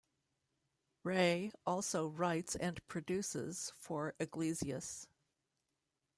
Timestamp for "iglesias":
4.19-5.05